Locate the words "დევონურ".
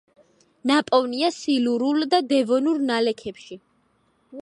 2.33-2.83